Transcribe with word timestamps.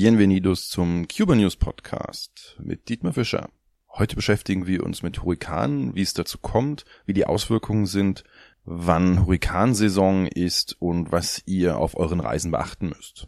Bienvenidos 0.00 0.68
zum 0.68 1.08
Cuba 1.08 1.34
News 1.34 1.56
Podcast 1.56 2.56
mit 2.62 2.88
Dietmar 2.88 3.14
Fischer. 3.14 3.48
Heute 3.90 4.14
beschäftigen 4.14 4.68
wir 4.68 4.84
uns 4.84 5.02
mit 5.02 5.24
Hurrikanen, 5.24 5.96
wie 5.96 6.02
es 6.02 6.14
dazu 6.14 6.38
kommt, 6.38 6.84
wie 7.04 7.14
die 7.14 7.26
Auswirkungen 7.26 7.86
sind, 7.86 8.22
wann 8.64 9.26
Hurrikansaison 9.26 10.28
ist 10.28 10.76
und 10.78 11.10
was 11.10 11.42
ihr 11.46 11.78
auf 11.78 11.96
euren 11.96 12.20
Reisen 12.20 12.52
beachten 12.52 12.90
müsst. 12.90 13.26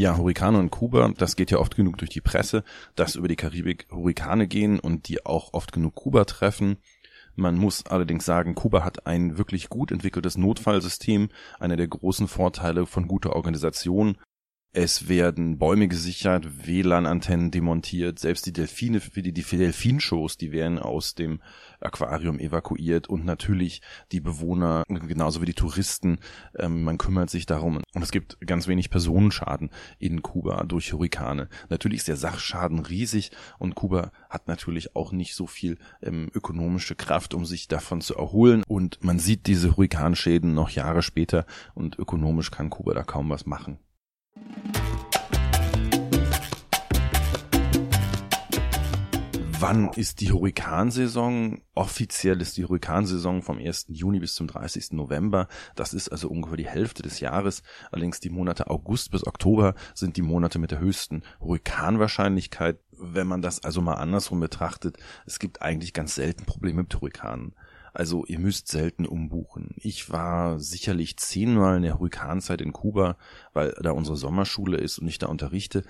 Ja, 0.00 0.16
Hurrikane 0.16 0.58
in 0.60 0.70
Kuba, 0.70 1.12
das 1.18 1.36
geht 1.36 1.50
ja 1.50 1.58
oft 1.58 1.76
genug 1.76 1.98
durch 1.98 2.08
die 2.08 2.22
Presse, 2.22 2.64
dass 2.96 3.16
über 3.16 3.28
die 3.28 3.36
Karibik 3.36 3.86
Hurrikane 3.90 4.48
gehen 4.48 4.80
und 4.80 5.08
die 5.08 5.26
auch 5.26 5.52
oft 5.52 5.72
genug 5.72 5.94
Kuba 5.94 6.24
treffen. 6.24 6.78
Man 7.36 7.58
muss 7.58 7.84
allerdings 7.84 8.24
sagen, 8.24 8.54
Kuba 8.54 8.82
hat 8.82 9.06
ein 9.06 9.36
wirklich 9.36 9.68
gut 9.68 9.92
entwickeltes 9.92 10.38
Notfallsystem, 10.38 11.28
einer 11.58 11.76
der 11.76 11.86
großen 11.86 12.28
Vorteile 12.28 12.86
von 12.86 13.08
guter 13.08 13.36
Organisation 13.36 14.16
es 14.72 15.08
werden 15.08 15.58
Bäume 15.58 15.88
gesichert, 15.88 16.66
WLAN-Antennen 16.66 17.50
demontiert, 17.50 18.20
selbst 18.20 18.46
die 18.46 18.52
Delfine, 18.52 19.00
die, 19.00 19.32
die 19.32 19.42
Delfinshows, 19.42 20.36
die 20.36 20.52
werden 20.52 20.78
aus 20.78 21.16
dem 21.16 21.40
Aquarium 21.80 22.38
evakuiert 22.38 23.08
und 23.08 23.24
natürlich 23.24 23.82
die 24.12 24.20
Bewohner, 24.20 24.84
genauso 24.88 25.40
wie 25.42 25.46
die 25.46 25.54
Touristen, 25.54 26.18
ähm, 26.56 26.84
man 26.84 26.98
kümmert 26.98 27.30
sich 27.30 27.46
darum. 27.46 27.82
Und 27.94 28.02
es 28.02 28.12
gibt 28.12 28.38
ganz 28.46 28.68
wenig 28.68 28.90
Personenschaden 28.90 29.70
in 29.98 30.22
Kuba 30.22 30.62
durch 30.62 30.92
Hurrikane. 30.92 31.48
Natürlich 31.68 31.98
ist 31.98 32.08
der 32.08 32.16
Sachschaden 32.16 32.78
riesig 32.78 33.32
und 33.58 33.74
Kuba 33.74 34.12
hat 34.28 34.46
natürlich 34.46 34.94
auch 34.94 35.10
nicht 35.10 35.34
so 35.34 35.48
viel 35.48 35.78
ähm, 36.00 36.30
ökonomische 36.32 36.94
Kraft, 36.94 37.34
um 37.34 37.44
sich 37.44 37.66
davon 37.66 38.02
zu 38.02 38.14
erholen. 38.14 38.62
Und 38.68 39.02
man 39.02 39.18
sieht 39.18 39.48
diese 39.48 39.76
Hurrikanschäden 39.76 40.54
noch 40.54 40.70
Jahre 40.70 41.02
später 41.02 41.44
und 41.74 41.98
ökonomisch 41.98 42.52
kann 42.52 42.70
Kuba 42.70 42.94
da 42.94 43.02
kaum 43.02 43.30
was 43.30 43.46
machen. 43.46 43.80
Wann 49.62 49.90
ist 49.90 50.22
die 50.22 50.32
Hurrikansaison? 50.32 51.60
Offiziell 51.74 52.40
ist 52.40 52.56
die 52.56 52.64
Hurrikansaison 52.64 53.42
vom 53.42 53.58
1. 53.58 53.88
Juni 53.88 54.18
bis 54.18 54.34
zum 54.34 54.46
30. 54.46 54.92
November. 54.92 55.48
Das 55.76 55.92
ist 55.92 56.08
also 56.08 56.28
ungefähr 56.28 56.56
die 56.56 56.66
Hälfte 56.66 57.02
des 57.02 57.20
Jahres. 57.20 57.62
Allerdings 57.92 58.20
die 58.20 58.30
Monate 58.30 58.68
August 58.68 59.10
bis 59.10 59.26
Oktober 59.26 59.74
sind 59.94 60.16
die 60.16 60.22
Monate 60.22 60.58
mit 60.58 60.70
der 60.70 60.78
höchsten 60.78 61.22
Hurrikanwahrscheinlichkeit. 61.40 62.80
Wenn 62.92 63.26
man 63.26 63.42
das 63.42 63.62
also 63.62 63.82
mal 63.82 63.94
andersrum 63.94 64.40
betrachtet, 64.40 64.96
es 65.26 65.38
gibt 65.38 65.60
eigentlich 65.60 65.92
ganz 65.92 66.14
selten 66.14 66.46
Probleme 66.46 66.80
mit 66.82 66.94
Hurrikanen. 66.94 67.54
Also 67.92 68.24
ihr 68.26 68.38
müsst 68.38 68.68
selten 68.68 69.06
umbuchen. 69.06 69.74
Ich 69.76 70.10
war 70.10 70.58
sicherlich 70.58 71.16
zehnmal 71.16 71.76
in 71.76 71.82
der 71.82 71.98
Hurrikanzeit 71.98 72.60
in 72.60 72.72
Kuba, 72.72 73.16
weil 73.52 73.74
da 73.82 73.90
unsere 73.92 74.16
Sommerschule 74.16 74.76
ist 74.78 74.98
und 74.98 75.08
ich 75.08 75.18
da 75.18 75.26
unterrichte 75.26 75.84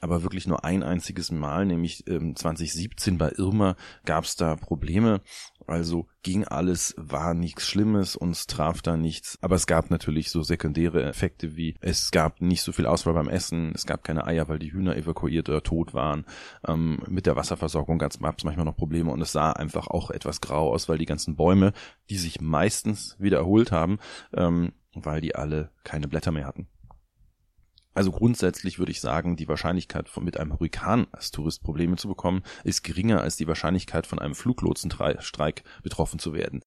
aber 0.00 0.22
wirklich 0.22 0.46
nur 0.46 0.64
ein 0.64 0.82
einziges 0.82 1.30
Mal, 1.30 1.64
nämlich 1.66 2.06
ähm, 2.08 2.36
2017 2.36 3.18
bei 3.18 3.32
Irma 3.36 3.76
gab 4.04 4.24
es 4.24 4.36
da 4.36 4.56
Probleme. 4.56 5.20
Also 5.66 6.06
ging 6.22 6.44
alles, 6.44 6.94
war 6.96 7.34
nichts 7.34 7.66
Schlimmes, 7.66 8.14
uns 8.14 8.46
traf 8.46 8.82
da 8.82 8.96
nichts. 8.96 9.38
Aber 9.40 9.56
es 9.56 9.66
gab 9.66 9.90
natürlich 9.90 10.30
so 10.30 10.42
sekundäre 10.42 11.02
Effekte 11.02 11.56
wie 11.56 11.76
es 11.80 12.10
gab 12.10 12.40
nicht 12.40 12.62
so 12.62 12.72
viel 12.72 12.86
Auswahl 12.86 13.14
beim 13.14 13.28
Essen, 13.28 13.72
es 13.74 13.86
gab 13.86 14.04
keine 14.04 14.26
Eier, 14.26 14.48
weil 14.48 14.58
die 14.58 14.72
Hühner 14.72 14.96
evakuiert 14.96 15.48
oder 15.48 15.62
tot 15.62 15.94
waren. 15.94 16.24
Ähm, 16.66 17.02
mit 17.08 17.26
der 17.26 17.36
Wasserversorgung 17.36 17.98
gab 17.98 18.12
es 18.12 18.20
manchmal 18.20 18.64
noch 18.64 18.76
Probleme 18.76 19.10
und 19.10 19.20
es 19.20 19.32
sah 19.32 19.52
einfach 19.52 19.88
auch 19.88 20.10
etwas 20.10 20.40
grau 20.40 20.72
aus, 20.72 20.88
weil 20.88 20.98
die 20.98 21.06
ganzen 21.06 21.36
Bäume, 21.36 21.72
die 22.10 22.16
sich 22.16 22.40
meistens 22.40 23.16
wieder 23.18 23.38
erholt 23.38 23.72
haben, 23.72 23.98
ähm, 24.34 24.72
weil 24.94 25.20
die 25.20 25.34
alle 25.34 25.70
keine 25.84 26.08
Blätter 26.08 26.32
mehr 26.32 26.46
hatten. 26.46 26.68
Also 27.96 28.12
grundsätzlich 28.12 28.78
würde 28.78 28.92
ich 28.92 29.00
sagen, 29.00 29.36
die 29.36 29.48
Wahrscheinlichkeit 29.48 30.10
von 30.10 30.22
mit 30.22 30.38
einem 30.38 30.52
Hurrikan 30.52 31.06
als 31.12 31.30
Tourist 31.30 31.62
Probleme 31.62 31.96
zu 31.96 32.08
bekommen, 32.08 32.42
ist 32.62 32.84
geringer 32.84 33.22
als 33.22 33.36
die 33.36 33.48
Wahrscheinlichkeit 33.48 34.06
von 34.06 34.18
einem 34.18 34.34
Fluglotsenstreik 34.34 35.64
betroffen 35.82 36.18
zu 36.18 36.34
werden. 36.34 36.60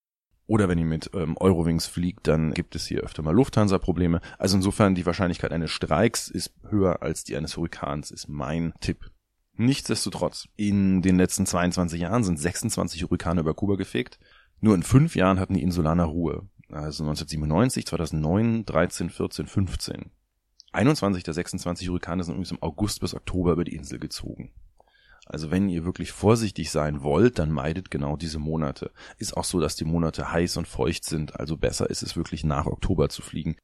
Oder 0.48 0.68
wenn 0.68 0.80
ihr 0.80 0.86
mit 0.86 1.12
ähm, 1.14 1.38
Eurowings 1.40 1.86
fliegt, 1.86 2.28
dann 2.28 2.56
gibt 2.56 2.76
es 2.76 2.88
hier 2.88 3.02
öfter 3.02 3.22
mal 3.22 3.36
Lufthansa-Probleme. 3.36 4.22
Also 4.40 4.58
insofern 4.58 4.96
die 4.96 5.06
Wahrscheinlichkeit 5.06 5.52
eines 5.52 5.70
Streiks 5.70 6.30
ist 6.30 6.52
höher 6.68 7.04
als 7.04 7.24
die 7.26 7.38
eines 7.38 7.56
Hurrikans, 7.58 8.10
ist 8.10 8.28
mein 8.28 8.74
Tipp. 8.80 9.12
Nichtsdestotrotz, 9.54 10.48
in 10.56 11.04
den 11.04 11.18
letzten 11.18 11.46
22 11.46 12.02
Jahren 12.02 12.24
sind 12.24 12.40
26 12.40 13.04
Hurrikane 13.04 13.42
über 13.42 13.54
Kuba 13.54 13.76
gefegt. 13.76 14.18
Nur 14.62 14.74
in 14.74 14.82
fünf 14.82 15.16
Jahren 15.16 15.40
hatten 15.40 15.54
die 15.54 15.62
Insulaner 15.62 16.06
Ruhe. 16.06 16.50
Also 16.70 17.04
1997, 17.04 17.86
2009, 17.86 18.66
13, 18.66 19.12
14, 19.12 19.46
15. 19.46 20.12
21 20.72 21.24
der 21.24 21.34
26 21.34 21.90
Hurrikane 21.90 22.24
sind 22.24 22.36
übrigens 22.36 22.52
im 22.52 22.62
August 22.62 23.02
bis 23.02 23.16
Oktober 23.16 23.54
über 23.54 23.64
die 23.64 23.76
Insel 23.76 23.98
gezogen. 23.98 24.52
Also 25.26 25.50
wenn 25.50 25.68
ihr 25.68 25.84
wirklich 25.84 26.12
vorsichtig 26.12 26.70
sein 26.70 27.02
wollt, 27.02 27.40
dann 27.40 27.52
meidet 27.52 27.90
genau 27.90 28.18
diese 28.18 28.38
Monate. 28.38 28.92
Ist 29.18 29.36
auch 29.36 29.46
so, 29.46 29.60
dass 29.60 29.76
die 29.76 29.86
Monate 29.86 30.32
heiß 30.32 30.58
und 30.58 30.68
feucht 30.68 31.06
sind, 31.06 31.40
also 31.40 31.58
besser 31.58 31.90
ist 31.90 32.04
es 32.04 32.16
wirklich 32.16 32.44
nach 32.44 32.68
Oktober 32.68 33.10
zu 33.10 33.24
fliegen. 33.24 33.58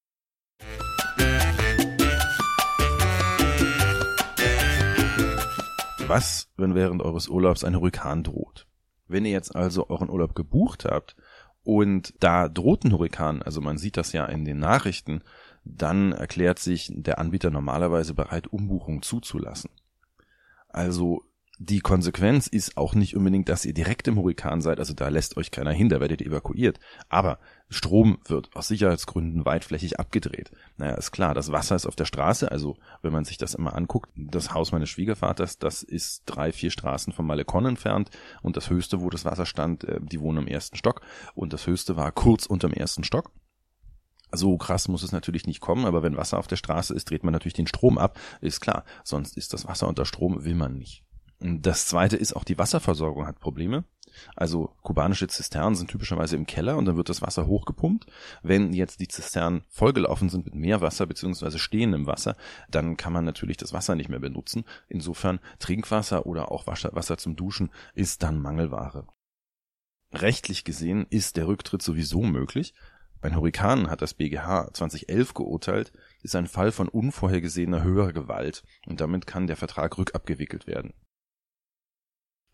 Was, 6.08 6.50
wenn 6.58 6.74
während 6.74 7.04
eures 7.04 7.28
Urlaubs 7.28 7.64
ein 7.64 7.76
Hurrikan 7.76 8.24
droht? 8.24 8.68
Wenn 9.08 9.26
ihr 9.26 9.32
jetzt 9.32 9.56
also 9.56 9.90
euren 9.90 10.10
Urlaub 10.10 10.34
gebucht 10.34 10.86
habt 10.86 11.16
und 11.64 12.16
da 12.20 12.50
droht 12.50 12.84
ein 12.84 12.94
Hurrikan, 12.94 13.44
also 13.44 13.62
man 13.62 13.78
sieht 13.78 13.98
das 13.98 14.12
ja 14.12 14.26
in 14.26 14.44
den 14.44 14.58
Nachrichten, 14.58 15.22
dann 15.66 16.12
erklärt 16.12 16.59
sich 16.59 16.92
der 16.94 17.20
Anbieter 17.20 17.50
normalerweise 17.50 18.14
bereit, 18.14 18.48
Umbuchungen 18.48 19.02
zuzulassen. 19.02 19.72
Also 20.70 21.24
die 21.58 21.80
Konsequenz 21.80 22.48
ist 22.48 22.76
auch 22.76 22.96
nicht 22.96 23.16
unbedingt, 23.16 23.48
dass 23.48 23.64
ihr 23.64 23.74
direkt 23.74 24.09
im 24.09 24.18
Hurrikan 24.18 24.59
seid, 24.59 24.80
also 24.80 24.94
da 24.94 25.08
lässt 25.08 25.38
euch 25.38 25.52
keiner 25.52 25.72
hin, 25.72 25.88
da 25.88 26.02
werdet 26.02 26.20
ihr 26.20 26.28
evakuiert. 26.28 26.80
Aber 27.08 27.40
Strom 27.70 28.20
wird 28.25 28.54
aus 28.54 28.68
Sicherheitsgründen 28.68 29.46
weitflächig 29.46 29.98
abgedreht. 29.98 30.52
Naja, 30.75 30.96
ist 30.96 31.12
klar, 31.12 31.34
das 31.34 31.54
Wasser 31.54 31.78
ist 31.78 31.86
auf 31.86 31.96
der 31.96 32.06
Straße, 32.06 32.52
also 32.52 32.75
wenn 33.02 33.14
man 33.14 33.24
sich 33.24 33.38
das 33.38 33.54
immer 33.54 33.74
anguckt, 33.74 34.12
das 34.16 34.54
Haus 34.54 34.74
meines 34.74 34.90
Schwiegervaters, 34.90 35.58
das 35.58 35.81
ist 35.81 36.24
drei, 36.25 36.52
vier 36.52 36.72
Straßen 36.72 37.14
vom 37.14 37.25
Malekon 37.25 37.66
entfernt 37.66 38.09
und 38.42 38.58
das 38.58 38.70
höchste, 38.70 39.00
wo 39.00 39.09
das 39.09 39.24
Wasser 39.24 39.46
stand, 39.46 39.86
äh, 39.86 40.02
die 40.02 40.20
wohnen 40.20 40.40
im 40.40 40.48
ersten 40.48 40.75
Stock 40.75 41.02
und 41.36 41.54
das 41.54 41.68
höchste 41.68 41.96
war 41.96 42.12
kurz 42.12 42.46
unterm 42.46 42.74
ersten 42.74 43.06
Stock. 43.06 43.31
So 44.35 44.57
krass 44.57 44.88
muss 44.88 45.03
es 45.03 45.12
natürlich 45.12 45.47
nicht 45.47 45.62
kommen, 45.62 45.85
aber 45.85 46.03
wenn 46.03 46.18
Wasser 46.18 46.38
auf 46.38 46.47
der 46.47 46.56
Straße 46.56 46.94
ist, 46.94 47.09
dreht 47.09 47.23
man 47.23 47.34
natürlich 47.34 47.53
den 47.53 47.68
Strom 47.68 47.97
ab, 47.97 48.19
ist 48.41 48.62
klar. 48.62 48.84
Sonst 49.03 49.38
ist 49.38 49.53
das 49.53 49.68
Wasser 49.68 49.88
unter 49.88 50.06
Strom, 50.06 50.44
will 50.46 50.56
man 50.56 50.78
nicht. 50.78 51.03
Das 51.40 51.88
zweite 51.88 52.16
ist 52.16 52.34
auch 52.34 52.44
die 52.44 52.57
Wasserversorgung 52.57 53.28
hat 53.28 53.40
Probleme. 53.40 53.84
Also 54.35 54.74
kubanische 54.81 55.28
Zisternen 55.28 55.75
sind 55.75 55.90
typischerweise 55.90 56.35
im 56.35 56.45
Keller 56.45 56.78
und 56.78 56.85
dann 56.85 56.95
wird 56.95 57.09
das 57.09 57.22
Wasser 57.22 57.47
hochgepumpt. 57.47 58.06
Wenn 58.44 58.74
jetzt 58.74 59.01
die 59.01 59.07
Zisternen 59.07 59.63
vollgelaufen 59.68 60.29
sind 60.29 60.45
mit 60.45 60.56
Meerwasser 60.56 61.06
beziehungsweise 61.06 61.59
stehendem 61.59 62.07
Wasser, 62.07 62.38
dann 62.69 62.95
kann 62.97 63.13
man 63.13 63.25
natürlich 63.25 63.57
das 63.57 63.74
Wasser 63.74 63.95
nicht 63.95 64.09
mehr 64.09 64.19
benutzen. 64.19 64.63
Insofern 64.88 65.40
Trinkwasser 65.59 66.25
oder 66.25 66.51
auch 66.51 66.68
Wasser 66.68 67.18
zum 67.18 67.36
Duschen 67.36 67.71
ist 67.94 68.24
dann 68.24 68.42
Mangelware. 68.42 69.06
Rechtlich 70.13 70.63
gesehen 70.63 71.06
ist 71.10 71.36
der 71.36 71.48
Rücktritt 71.48 71.81
sowieso 71.81 72.21
möglich, 72.21 72.74
ein 73.25 73.36
Hurrikan 73.36 73.89
hat 73.89 74.01
das 74.01 74.13
BGH 74.13 74.74
2011 74.74 75.33
geurteilt, 75.33 75.92
ist 76.22 76.36
ein 76.36 76.48
Fall 76.48 76.72
von 76.72 76.88
unvorhergesehener 76.88 77.83
höherer 77.83 78.13
Gewalt 78.13 78.63
und 78.86 79.01
damit 79.01 79.27
kann 79.27 79.48
der 79.48 79.57
Vertrag 79.57 79.98
rückabgewickelt 79.98 80.68
werden. 80.68 80.94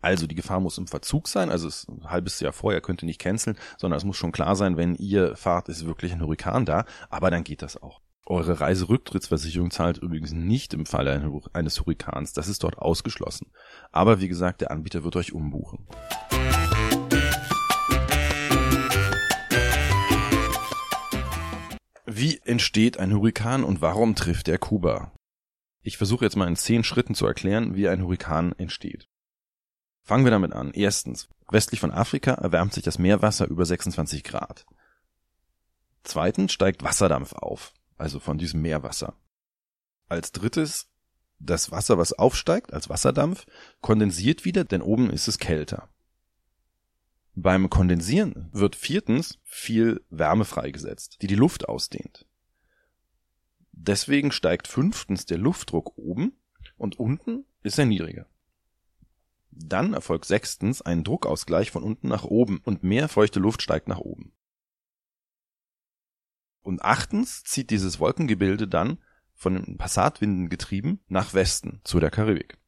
Also 0.00 0.26
die 0.26 0.34
Gefahr 0.34 0.58
muss 0.58 0.78
im 0.78 0.88
Verzug 0.88 1.28
sein, 1.28 1.48
also 1.48 1.68
es 1.68 1.86
ein 1.88 2.10
halbes 2.10 2.40
Jahr 2.40 2.52
vorher 2.52 2.80
könnt 2.80 3.02
ihr 3.02 3.06
nicht 3.06 3.20
canceln, 3.20 3.56
sondern 3.78 3.98
es 3.98 4.04
muss 4.04 4.16
schon 4.16 4.32
klar 4.32 4.56
sein, 4.56 4.76
wenn 4.76 4.96
ihr 4.96 5.36
fahrt, 5.36 5.68
ist 5.68 5.86
wirklich 5.86 6.12
ein 6.12 6.20
Hurrikan 6.20 6.64
da, 6.64 6.84
aber 7.08 7.30
dann 7.30 7.44
geht 7.44 7.62
das 7.62 7.80
auch. 7.80 8.00
Eure 8.26 8.60
Reiserücktrittsversicherung 8.60 9.70
zahlt 9.70 9.98
übrigens 9.98 10.32
nicht 10.32 10.74
im 10.74 10.86
Falle 10.86 11.32
eines 11.52 11.80
Hurrikans, 11.80 12.32
das 12.32 12.48
ist 12.48 12.64
dort 12.64 12.78
ausgeschlossen. 12.78 13.52
Aber 13.92 14.20
wie 14.20 14.28
gesagt, 14.28 14.60
der 14.60 14.70
Anbieter 14.70 15.04
wird 15.04 15.16
euch 15.16 15.32
umbuchen. 15.32 15.86
Wie 22.22 22.40
entsteht 22.44 22.98
ein 22.98 23.12
Hurrikan 23.12 23.64
und 23.64 23.80
warum 23.80 24.14
trifft 24.14 24.46
er 24.46 24.56
Kuba? 24.56 25.10
Ich 25.80 25.96
versuche 25.96 26.24
jetzt 26.24 26.36
mal 26.36 26.46
in 26.46 26.54
zehn 26.54 26.84
Schritten 26.84 27.16
zu 27.16 27.26
erklären, 27.26 27.74
wie 27.74 27.88
ein 27.88 28.00
Hurrikan 28.00 28.52
entsteht. 28.52 29.08
Fangen 30.04 30.22
wir 30.22 30.30
damit 30.30 30.52
an. 30.52 30.70
Erstens, 30.72 31.28
westlich 31.50 31.80
von 31.80 31.90
Afrika 31.90 32.34
erwärmt 32.34 32.74
sich 32.74 32.84
das 32.84 33.00
Meerwasser 33.00 33.48
über 33.48 33.66
26 33.66 34.22
Grad. 34.22 34.66
Zweitens 36.04 36.52
steigt 36.52 36.84
Wasserdampf 36.84 37.32
auf, 37.32 37.74
also 37.98 38.20
von 38.20 38.38
diesem 38.38 38.62
Meerwasser. 38.62 39.16
Als 40.08 40.30
drittes, 40.30 40.86
das 41.40 41.72
Wasser, 41.72 41.98
was 41.98 42.12
aufsteigt 42.12 42.72
als 42.72 42.88
Wasserdampf, 42.88 43.46
kondensiert 43.80 44.44
wieder, 44.44 44.62
denn 44.62 44.82
oben 44.82 45.10
ist 45.10 45.26
es 45.26 45.40
kälter. 45.40 45.88
Beim 47.34 47.70
Kondensieren 47.70 48.50
wird 48.52 48.76
viertens 48.76 49.38
viel 49.42 50.04
Wärme 50.10 50.44
freigesetzt, 50.44 51.22
die 51.22 51.26
die 51.26 51.34
Luft 51.34 51.66
ausdehnt. 51.68 52.26
Deswegen 53.72 54.32
steigt 54.32 54.68
fünftens 54.68 55.24
der 55.24 55.38
Luftdruck 55.38 55.96
oben 55.96 56.36
und 56.76 56.98
unten 56.98 57.46
ist 57.62 57.78
er 57.78 57.86
niedriger. 57.86 58.26
Dann 59.50 59.94
erfolgt 59.94 60.26
sechstens 60.26 60.82
ein 60.82 61.04
Druckausgleich 61.04 61.70
von 61.70 61.82
unten 61.82 62.08
nach 62.08 62.24
oben 62.24 62.60
und 62.64 62.84
mehr 62.84 63.08
feuchte 63.08 63.40
Luft 63.40 63.62
steigt 63.62 63.88
nach 63.88 63.98
oben. 63.98 64.32
Und 66.62 66.82
achtens 66.82 67.44
zieht 67.44 67.70
dieses 67.70 67.98
Wolkengebilde 67.98 68.68
dann 68.68 68.98
von 69.34 69.54
den 69.54 69.78
Passatwinden 69.78 70.48
getrieben 70.48 71.00
nach 71.08 71.34
Westen 71.34 71.80
zu 71.82 71.98
der 71.98 72.10
Karibik. 72.10 72.58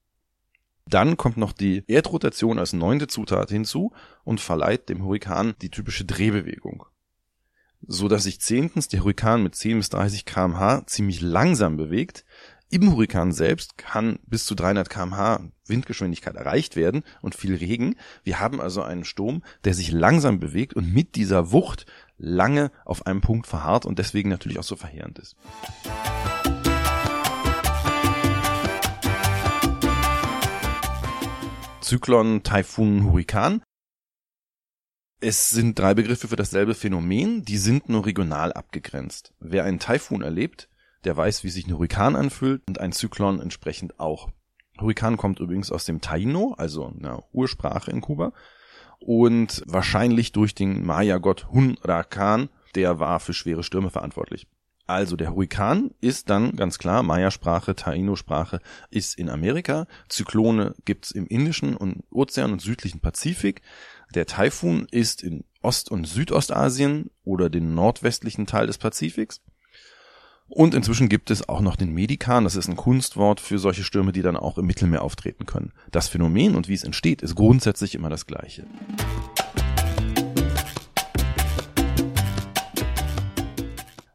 Dann 0.86 1.16
kommt 1.16 1.36
noch 1.36 1.52
die 1.52 1.82
Erdrotation 1.86 2.58
als 2.58 2.72
neunte 2.72 3.06
Zutat 3.06 3.50
hinzu 3.50 3.92
und 4.22 4.40
verleiht 4.40 4.88
dem 4.88 5.02
Hurrikan 5.02 5.54
die 5.62 5.70
typische 5.70 6.04
Drehbewegung. 6.04 6.84
So 7.86 8.08
dass 8.08 8.24
sich 8.24 8.40
zehntens 8.40 8.88
der 8.88 9.00
Hurrikan 9.00 9.42
mit 9.42 9.54
10 9.54 9.78
bis 9.78 9.90
30 9.90 10.24
kmh 10.24 10.86
ziemlich 10.86 11.20
langsam 11.20 11.76
bewegt. 11.76 12.24
Im 12.70 12.92
Hurrikan 12.92 13.32
selbst 13.32 13.78
kann 13.78 14.18
bis 14.26 14.46
zu 14.46 14.54
300 14.54 14.88
kmh 14.88 15.50
Windgeschwindigkeit 15.66 16.34
erreicht 16.34 16.76
werden 16.76 17.02
und 17.20 17.34
viel 17.34 17.54
Regen. 17.54 17.96
Wir 18.22 18.40
haben 18.40 18.60
also 18.60 18.82
einen 18.82 19.04
Sturm, 19.04 19.42
der 19.64 19.74
sich 19.74 19.90
langsam 19.90 20.40
bewegt 20.40 20.74
und 20.74 20.92
mit 20.92 21.14
dieser 21.14 21.52
Wucht 21.52 21.86
lange 22.16 22.70
auf 22.84 23.06
einem 23.06 23.20
Punkt 23.20 23.46
verharrt 23.46 23.86
und 23.86 23.98
deswegen 23.98 24.30
natürlich 24.30 24.58
auch 24.58 24.64
so 24.64 24.76
verheerend 24.76 25.18
ist. 25.18 25.36
Zyklon, 31.94 32.42
Taifun, 32.42 33.04
Hurrikan. 33.04 33.62
Es 35.20 35.50
sind 35.50 35.78
drei 35.78 35.94
Begriffe 35.94 36.26
für 36.26 36.34
dasselbe 36.34 36.74
Phänomen, 36.74 37.44
die 37.44 37.56
sind 37.56 37.88
nur 37.88 38.04
regional 38.04 38.52
abgegrenzt. 38.52 39.32
Wer 39.38 39.62
einen 39.62 39.78
Taifun 39.78 40.20
erlebt, 40.20 40.68
der 41.04 41.16
weiß, 41.16 41.44
wie 41.44 41.50
sich 41.50 41.68
ein 41.68 41.72
Hurrikan 41.72 42.16
anfühlt 42.16 42.62
und 42.66 42.80
ein 42.80 42.90
Zyklon 42.90 43.40
entsprechend 43.40 44.00
auch. 44.00 44.28
Hurrikan 44.80 45.16
kommt 45.16 45.38
übrigens 45.38 45.70
aus 45.70 45.84
dem 45.84 46.00
Taino, 46.00 46.56
also 46.58 46.86
einer 46.86 47.22
Ursprache 47.32 47.92
in 47.92 48.00
Kuba, 48.00 48.32
und 48.98 49.62
wahrscheinlich 49.64 50.32
durch 50.32 50.56
den 50.56 50.84
Maya-Gott 50.84 51.46
Hunrakan, 51.52 52.48
der 52.74 52.98
war 52.98 53.20
für 53.20 53.34
schwere 53.34 53.62
Stürme 53.62 53.90
verantwortlich. 53.90 54.48
Also 54.86 55.16
der 55.16 55.34
Hurrikan 55.34 55.92
ist 56.02 56.28
dann 56.28 56.56
ganz 56.56 56.78
klar, 56.78 57.02
Maya-Sprache, 57.02 57.74
Taino-Sprache 57.74 58.60
ist 58.90 59.18
in 59.18 59.30
Amerika, 59.30 59.86
Zyklone 60.10 60.74
gibt's 60.84 61.10
im 61.10 61.26
Indischen 61.26 61.74
und 61.74 62.04
Ozean 62.10 62.52
und 62.52 62.60
südlichen 62.60 63.00
Pazifik. 63.00 63.62
Der 64.14 64.26
Taifun 64.26 64.86
ist 64.90 65.22
in 65.22 65.44
Ost- 65.62 65.90
und 65.90 66.06
Südostasien 66.06 67.10
oder 67.24 67.48
den 67.48 67.74
nordwestlichen 67.74 68.46
Teil 68.46 68.66
des 68.66 68.76
Pazifiks. 68.76 69.40
Und 70.48 70.74
inzwischen 70.74 71.08
gibt 71.08 71.30
es 71.30 71.48
auch 71.48 71.62
noch 71.62 71.76
den 71.76 71.92
Medikan, 71.92 72.44
das 72.44 72.54
ist 72.54 72.68
ein 72.68 72.76
Kunstwort 72.76 73.40
für 73.40 73.58
solche 73.58 73.82
Stürme, 73.82 74.12
die 74.12 74.20
dann 74.20 74.36
auch 74.36 74.58
im 74.58 74.66
Mittelmeer 74.66 75.00
auftreten 75.00 75.46
können. 75.46 75.72
Das 75.90 76.08
Phänomen 76.08 76.54
und 76.54 76.68
wie 76.68 76.74
es 76.74 76.84
entsteht, 76.84 77.22
ist 77.22 77.34
grundsätzlich 77.34 77.94
immer 77.94 78.10
das 78.10 78.26
gleiche. 78.26 78.66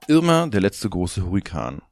Irma, 0.09 0.47
der 0.47 0.61
letzte 0.61 0.89
große 0.89 1.23
Hurrikan. 1.23 1.83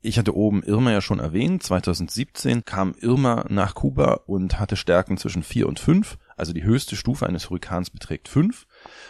Ich 0.00 0.16
hatte 0.16 0.36
oben 0.36 0.62
Irma 0.62 0.92
ja 0.92 1.00
schon 1.00 1.18
erwähnt. 1.18 1.60
2017 1.60 2.64
kam 2.64 2.94
Irma 3.00 3.44
nach 3.48 3.74
Kuba 3.74 4.20
und 4.26 4.60
hatte 4.60 4.76
Stärken 4.76 5.18
zwischen 5.18 5.42
4 5.42 5.66
und 5.66 5.80
5. 5.80 6.18
Also 6.36 6.52
die 6.52 6.62
höchste 6.62 6.94
Stufe 6.94 7.26
eines 7.26 7.50
Hurrikans 7.50 7.90
beträgt 7.90 8.28
5 8.28 8.68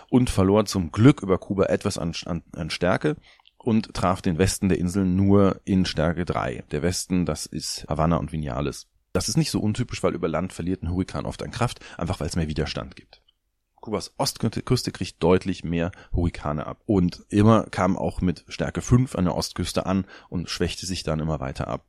und 0.09 0.31
verlor 0.31 0.65
zum 0.65 0.93
Glück 0.93 1.23
über 1.23 1.37
Kuba 1.37 1.67
etwas 1.67 1.99
an, 1.99 2.15
an, 2.25 2.43
an 2.53 2.71
Stärke 2.71 3.17
und 3.59 3.93
traf 3.93 4.23
den 4.23 4.39
Westen 4.39 4.71
der 4.71 4.79
Insel 4.79 5.05
nur 5.05 5.61
in 5.67 5.85
Stärke 5.85 6.25
3. 6.25 6.65
Der 6.71 6.81
Westen, 6.81 7.27
das 7.27 7.45
ist 7.45 7.85
Havanna 7.87 8.17
und 8.17 8.33
Vinales. 8.33 8.87
Das 9.13 9.29
ist 9.29 9.37
nicht 9.37 9.51
so 9.51 9.61
untypisch, 9.61 10.03
weil 10.03 10.15
über 10.15 10.29
Land 10.29 10.55
verliert 10.55 10.83
ein 10.83 10.91
Hurrikan 10.91 11.27
oft 11.27 11.43
an 11.43 11.51
Kraft, 11.51 11.81
einfach 11.99 12.19
weil 12.21 12.29
es 12.29 12.37
mehr 12.37 12.49
Widerstand 12.49 12.97
gibt. 12.97 13.21
Kubas 13.87 14.15
Ostküste 14.19 14.91
kriegt 14.91 15.23
deutlich 15.23 15.63
mehr 15.63 15.93
Hurrikane 16.13 16.67
ab. 16.67 16.83
Und 16.87 17.25
immer 17.29 17.67
kam 17.71 17.97
auch 17.97 18.21
mit 18.21 18.45
Stärke 18.49 18.81
5 18.81 19.15
an 19.15 19.27
der 19.27 19.37
Ostküste 19.37 19.87
an 19.87 20.07
und 20.29 20.51
schwächte 20.51 20.87
sich 20.87 21.05
dann 21.05 21.21
immer 21.21 21.39
weiter 21.39 21.69
ab. 21.69 21.87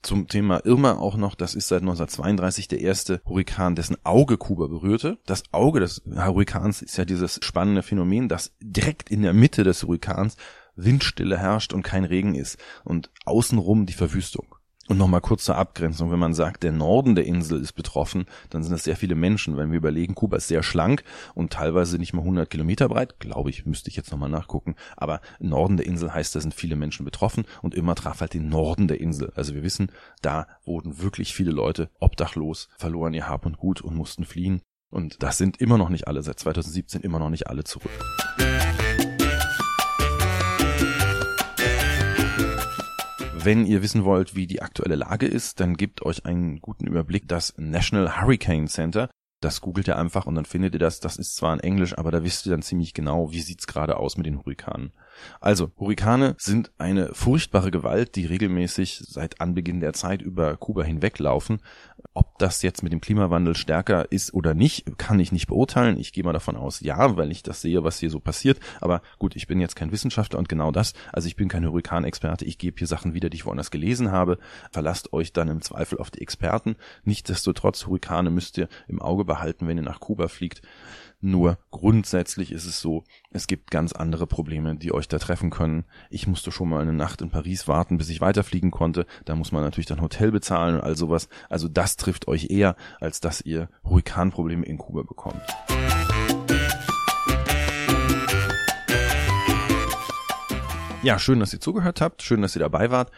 Zum 0.00 0.28
Thema 0.28 0.64
Irma 0.64 0.92
auch 0.92 1.18
noch, 1.18 1.34
das 1.34 1.54
ist 1.54 1.68
seit 1.68 1.82
1932 1.82 2.68
der 2.68 2.80
erste 2.80 3.20
Hurrikan, 3.26 3.74
dessen 3.74 3.98
Auge 4.02 4.38
Kuba 4.38 4.66
berührte. 4.66 5.18
Das 5.26 5.42
Auge 5.52 5.80
des 5.80 6.00
Hurrikans 6.06 6.80
ist 6.80 6.96
ja 6.96 7.04
dieses 7.04 7.38
spannende 7.42 7.82
Phänomen, 7.82 8.30
dass 8.30 8.56
direkt 8.60 9.10
in 9.10 9.20
der 9.20 9.34
Mitte 9.34 9.64
des 9.64 9.82
Hurrikans 9.82 10.38
Windstille 10.74 11.36
herrscht 11.36 11.74
und 11.74 11.82
kein 11.82 12.04
Regen 12.04 12.34
ist 12.34 12.56
und 12.82 13.10
außenrum 13.26 13.84
die 13.84 13.92
Verwüstung. 13.92 14.54
Und 14.88 14.96
nochmal 14.96 15.20
kurz 15.20 15.44
zur 15.44 15.56
Abgrenzung, 15.56 16.10
wenn 16.10 16.18
man 16.18 16.32
sagt, 16.32 16.62
der 16.62 16.72
Norden 16.72 17.14
der 17.14 17.26
Insel 17.26 17.60
ist 17.60 17.74
betroffen, 17.74 18.24
dann 18.48 18.62
sind 18.62 18.72
es 18.72 18.84
sehr 18.84 18.96
viele 18.96 19.14
Menschen. 19.14 19.58
Wenn 19.58 19.70
wir 19.70 19.76
überlegen, 19.76 20.14
Kuba 20.14 20.38
ist 20.38 20.48
sehr 20.48 20.62
schlank 20.62 21.04
und 21.34 21.52
teilweise 21.52 21.98
nicht 21.98 22.14
mal 22.14 22.22
100 22.22 22.48
Kilometer 22.48 22.88
breit, 22.88 23.20
glaube 23.20 23.50
ich, 23.50 23.66
müsste 23.66 23.90
ich 23.90 23.96
jetzt 23.96 24.10
nochmal 24.10 24.30
nachgucken. 24.30 24.76
Aber 24.96 25.20
Norden 25.40 25.76
der 25.76 25.84
Insel 25.84 26.14
heißt, 26.14 26.34
da 26.34 26.40
sind 26.40 26.54
viele 26.54 26.74
Menschen 26.74 27.04
betroffen 27.04 27.44
und 27.60 27.74
immer 27.74 27.94
traf 27.94 28.22
halt 28.22 28.32
den 28.32 28.48
Norden 28.48 28.88
der 28.88 28.98
Insel. 28.98 29.30
Also 29.36 29.54
wir 29.54 29.62
wissen, 29.62 29.92
da 30.22 30.46
wurden 30.64 31.02
wirklich 31.02 31.34
viele 31.34 31.50
Leute 31.50 31.90
obdachlos, 32.00 32.70
verloren 32.78 33.12
ihr 33.12 33.28
Hab 33.28 33.44
und 33.44 33.58
Gut 33.58 33.82
und 33.82 33.94
mussten 33.94 34.24
fliehen. 34.24 34.62
Und 34.90 35.22
das 35.22 35.36
sind 35.36 35.60
immer 35.60 35.76
noch 35.76 35.90
nicht 35.90 36.08
alle, 36.08 36.22
seit 36.22 36.38
2017 36.38 37.02
immer 37.02 37.18
noch 37.18 37.28
nicht 37.28 37.46
alle 37.46 37.62
zurück. 37.62 37.90
Wenn 43.40 43.66
ihr 43.66 43.82
wissen 43.82 44.04
wollt, 44.04 44.34
wie 44.34 44.48
die 44.48 44.62
aktuelle 44.62 44.96
Lage 44.96 45.26
ist, 45.26 45.60
dann 45.60 45.76
gebt 45.76 46.02
euch 46.02 46.26
einen 46.26 46.60
guten 46.60 46.88
Überblick 46.88 47.28
das 47.28 47.54
National 47.56 48.20
Hurricane 48.20 48.66
Center. 48.66 49.08
Das 49.40 49.60
googelt 49.60 49.86
ihr 49.86 49.96
einfach 49.96 50.26
und 50.26 50.34
dann 50.34 50.44
findet 50.44 50.74
ihr 50.74 50.80
das. 50.80 50.98
Das 50.98 51.16
ist 51.16 51.36
zwar 51.36 51.54
in 51.54 51.60
Englisch, 51.60 51.96
aber 51.96 52.10
da 52.10 52.24
wisst 52.24 52.46
ihr 52.46 52.50
dann 52.50 52.62
ziemlich 52.62 52.92
genau, 52.92 53.30
wie 53.30 53.40
sieht's 53.40 53.68
gerade 53.68 53.96
aus 53.96 54.16
mit 54.16 54.26
den 54.26 54.38
Hurrikanen. 54.38 54.92
Also, 55.40 55.70
Hurrikane 55.78 56.34
sind 56.38 56.72
eine 56.78 57.14
furchtbare 57.14 57.70
Gewalt, 57.70 58.16
die 58.16 58.26
regelmäßig 58.26 59.02
seit 59.06 59.40
Anbeginn 59.40 59.80
der 59.80 59.92
Zeit 59.92 60.22
über 60.22 60.56
Kuba 60.56 60.82
hinweglaufen. 60.82 61.60
Ob 62.14 62.38
das 62.38 62.62
jetzt 62.62 62.82
mit 62.82 62.92
dem 62.92 63.00
Klimawandel 63.00 63.56
stärker 63.56 64.10
ist 64.10 64.34
oder 64.34 64.54
nicht, 64.54 64.98
kann 64.98 65.20
ich 65.20 65.32
nicht 65.32 65.46
beurteilen. 65.46 65.98
Ich 65.98 66.12
gehe 66.12 66.24
mal 66.24 66.32
davon 66.32 66.56
aus, 66.56 66.80
ja, 66.80 67.16
weil 67.16 67.30
ich 67.30 67.42
das 67.42 67.60
sehe, 67.60 67.84
was 67.84 67.98
hier 67.98 68.10
so 68.10 68.20
passiert. 68.20 68.58
Aber 68.80 69.02
gut, 69.18 69.36
ich 69.36 69.46
bin 69.46 69.60
jetzt 69.60 69.76
kein 69.76 69.92
Wissenschaftler 69.92 70.38
und 70.38 70.48
genau 70.48 70.70
das. 70.70 70.94
Also 71.12 71.28
ich 71.28 71.36
bin 71.36 71.48
kein 71.48 71.64
Hurrikanexperte. 71.64 72.44
Ich 72.44 72.58
gebe 72.58 72.78
hier 72.78 72.86
Sachen 72.86 73.14
wieder, 73.14 73.30
die 73.30 73.36
ich 73.36 73.46
woanders 73.46 73.70
gelesen 73.70 74.10
habe. 74.10 74.38
Verlasst 74.70 75.12
euch 75.12 75.32
dann 75.32 75.48
im 75.48 75.62
Zweifel 75.62 75.98
auf 75.98 76.10
die 76.10 76.20
Experten. 76.20 76.76
Nichtsdestotrotz, 77.04 77.86
Hurrikane 77.86 78.30
müsst 78.30 78.58
ihr 78.58 78.68
im 78.88 79.00
Auge 79.00 79.27
behalten, 79.28 79.68
wenn 79.68 79.76
ihr 79.76 79.84
nach 79.84 80.00
Kuba 80.00 80.26
fliegt. 80.26 80.62
Nur 81.20 81.58
grundsätzlich 81.72 82.52
ist 82.52 82.64
es 82.64 82.80
so, 82.80 83.02
es 83.30 83.46
gibt 83.48 83.72
ganz 83.72 83.92
andere 83.92 84.26
Probleme, 84.28 84.76
die 84.76 84.92
euch 84.92 85.08
da 85.08 85.18
treffen 85.18 85.50
können. 85.50 85.84
Ich 86.10 86.28
musste 86.28 86.52
schon 86.52 86.68
mal 86.68 86.80
eine 86.80 86.92
Nacht 86.92 87.22
in 87.22 87.30
Paris 87.30 87.66
warten, 87.66 87.98
bis 87.98 88.08
ich 88.08 88.20
weiterfliegen 88.20 88.70
konnte. 88.70 89.04
Da 89.24 89.34
muss 89.34 89.50
man 89.50 89.64
natürlich 89.64 89.86
dann 89.86 90.00
Hotel 90.00 90.30
bezahlen 90.30 90.76
und 90.76 90.80
all 90.82 90.96
sowas. 90.96 91.28
Also 91.48 91.66
das 91.68 91.96
trifft 91.96 92.28
euch 92.28 92.50
eher, 92.50 92.76
als 93.00 93.20
dass 93.20 93.40
ihr 93.40 93.68
Hurrikanprobleme 93.84 94.64
in 94.64 94.78
Kuba 94.78 95.02
bekommt. 95.02 95.42
Ja, 101.02 101.18
schön, 101.18 101.40
dass 101.40 101.52
ihr 101.52 101.60
zugehört 101.60 102.00
habt. 102.00 102.22
Schön, 102.22 102.42
dass 102.42 102.54
ihr 102.56 102.60
dabei 102.60 102.90
wart. 102.90 103.10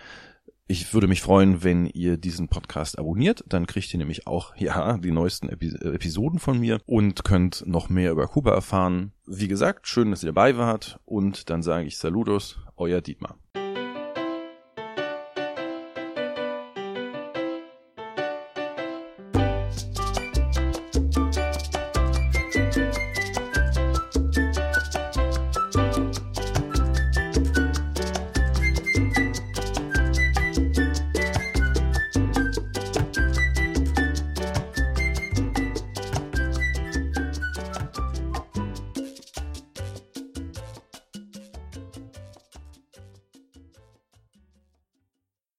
Ich 0.71 0.95
würde 0.95 1.09
mich 1.09 1.21
freuen, 1.21 1.65
wenn 1.65 1.87
ihr 1.87 2.17
diesen 2.17 2.47
Podcast 2.47 2.97
abonniert. 2.97 3.43
Dann 3.49 3.67
kriegt 3.67 3.93
ihr 3.93 3.99
nämlich 3.99 4.29
auch, 4.29 4.55
ja, 4.57 4.99
die 4.99 5.11
neuesten 5.11 5.49
Epi 5.49 5.75
Episoden 5.75 6.39
von 6.39 6.61
mir 6.61 6.79
und 6.87 7.25
könnt 7.25 7.65
noch 7.67 7.89
mehr 7.89 8.13
über 8.13 8.29
Kuba 8.29 8.55
erfahren. 8.55 9.11
Wie 9.27 9.49
gesagt, 9.49 9.89
schön, 9.89 10.13
dass 10.13 10.23
ihr 10.23 10.29
dabei 10.29 10.57
wart 10.59 11.01
und 11.07 11.51
dann 11.51 11.65
sage 11.65 11.89
ich 11.89 11.99
Saludos, 11.99 12.61
euer 12.77 13.01
Dietmar. 13.01 13.37